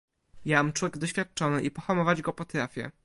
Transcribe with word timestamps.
"Jam 0.45 0.73
człek 0.73 0.97
doświadczony 0.97 1.61
i 1.61 1.71
pohamować 1.71 2.21
go 2.21 2.33
potrafię." 2.33 2.91